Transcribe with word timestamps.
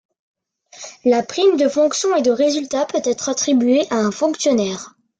La 1.05 1.21
prime 1.21 1.57
de 1.57 1.69
fonctions 1.69 2.15
et 2.15 2.23
de 2.23 2.31
résultats, 2.31 2.87
peut 2.87 3.03
être 3.03 3.29
attribuée 3.29 3.85
à 3.91 3.97
un 3.97 4.09
fonctionnaire. 4.09 4.95